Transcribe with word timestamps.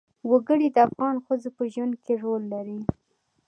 وګړي 0.29 0.67
د 0.71 0.77
افغان 0.87 1.15
ښځو 1.25 1.49
په 1.57 1.63
ژوند 1.73 1.93
کې 2.03 2.13
رول 2.23 2.43
لري. 2.53 2.79